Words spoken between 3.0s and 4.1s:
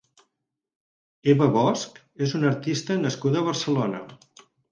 nascuda a Barcelona.